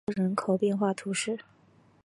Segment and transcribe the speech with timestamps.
[0.03, 1.37] 奥尔森瓦勒人口变化图示